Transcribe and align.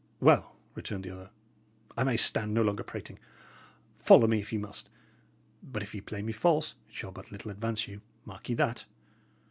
"Well," 0.19 0.55
returned 0.73 1.03
the 1.03 1.11
other, 1.11 1.29
"I 1.95 2.03
may 2.03 2.17
stand 2.17 2.55
no 2.55 2.63
longer 2.63 2.81
prating. 2.81 3.19
Follow 3.97 4.25
me, 4.25 4.39
if 4.39 4.51
ye 4.51 4.57
must; 4.57 4.89
but 5.61 5.83
if 5.83 5.93
ye 5.93 6.01
play 6.01 6.23
me 6.23 6.31
false, 6.31 6.73
it 6.89 6.95
shall 6.95 7.11
but 7.11 7.31
little 7.31 7.51
advance 7.51 7.87
you, 7.87 8.01
mark 8.25 8.49
ye 8.49 8.55
that. 8.55 8.85